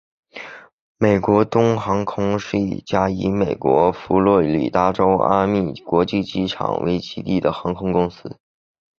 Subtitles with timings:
[0.97, 8.35] 美国东方航空是一家以美国佛罗里达州迈阿密国际机场为基地的航空公司。